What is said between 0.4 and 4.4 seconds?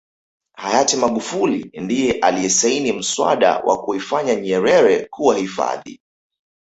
hayati magufuli ndiye aliyesaini mswada wa kuifanya